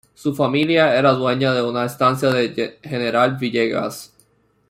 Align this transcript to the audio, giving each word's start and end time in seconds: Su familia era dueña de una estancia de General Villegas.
Su 0.15 0.33
familia 0.33 0.95
era 0.97 1.11
dueña 1.11 1.53
de 1.53 1.61
una 1.61 1.85
estancia 1.85 2.29
de 2.31 2.79
General 2.81 3.35
Villegas. 3.37 4.11